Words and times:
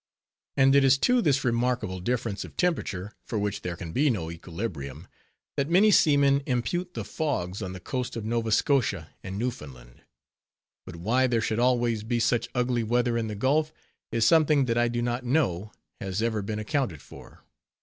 And 0.57 0.75
it 0.75 0.83
is 0.83 0.97
to 0.97 1.21
this 1.21 1.43
remarkable 1.43 1.99
difference 1.99 2.43
of 2.43 2.57
temperature, 2.57 3.11
for 3.23 3.37
which 3.37 3.61
there 3.61 3.75
can 3.75 3.91
be 3.91 4.09
no 4.09 4.31
equilibrium, 4.31 5.07
that 5.57 5.69
many 5.69 5.91
seamen 5.91 6.41
impute 6.47 6.95
the 6.95 7.05
fogs 7.05 7.61
on 7.61 7.73
the 7.73 7.79
coast 7.79 8.15
of 8.15 8.25
Nova 8.25 8.51
Scotia 8.51 9.11
and 9.23 9.37
Newfoundland; 9.37 10.01
but 10.87 10.95
why 10.95 11.27
there 11.27 11.39
should 11.39 11.59
always 11.59 12.01
be 12.03 12.19
such 12.19 12.49
ugly 12.55 12.81
weather 12.81 13.15
in 13.15 13.27
the 13.27 13.35
Gulf, 13.35 13.71
is 14.11 14.25
something 14.25 14.65
that 14.65 14.75
I 14.75 14.87
do 14.87 15.03
not 15.03 15.23
know 15.23 15.71
has 15.99 16.23
ever 16.23 16.41
been 16.41 16.57
accounted 16.57 16.99
for. 17.03 17.43